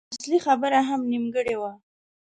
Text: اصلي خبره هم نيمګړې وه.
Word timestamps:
اصلي 0.13 0.37
خبره 0.45 0.79
هم 0.89 1.01
نيمګړې 1.11 1.55
وه. 1.61 1.71